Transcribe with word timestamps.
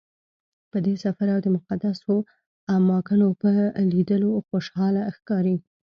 په 0.71 0.77
دې 0.85 0.95
سفر 1.03 1.27
او 1.35 1.39
د 1.45 1.47
مقدسو 1.57 2.13
اماکنو 2.75 3.27
په 3.41 3.49
لیدلو 3.91 4.31
خوشحاله 4.47 5.01
ښکاري. 5.15 5.55